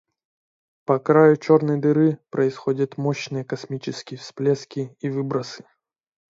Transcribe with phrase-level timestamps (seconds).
[0.85, 5.63] По краю черной дыры происходят мощные космические всплески и выбросы.